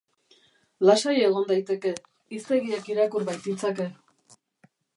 [0.89, 1.91] Lasai egon daiteke,
[2.37, 3.87] hiztegiak irakur baititzake.